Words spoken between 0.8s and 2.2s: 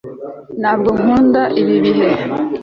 nkunda ibi bihe